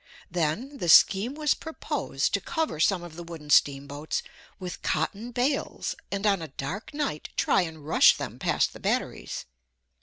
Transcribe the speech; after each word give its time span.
Then, 0.31 0.77
the 0.79 0.89
scheme 0.89 1.35
was 1.35 1.53
proposed 1.53 2.33
to 2.33 2.41
cover 2.41 2.79
some 2.79 3.03
of 3.03 3.15
the 3.15 3.21
wooden 3.21 3.51
steamboats 3.51 4.23
with 4.57 4.81
cotton 4.81 5.29
bales 5.29 5.93
and 6.11 6.25
on 6.25 6.41
a 6.41 6.47
dark 6.47 6.91
night 6.91 7.29
try 7.35 7.61
and 7.61 7.85
rush 7.85 8.17
them 8.17 8.39
past 8.39 8.73
the 8.73 8.79
batteries. 8.79 9.45